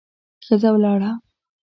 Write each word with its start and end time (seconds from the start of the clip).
ښځه 0.45 0.69
ولاړه. 0.73 1.11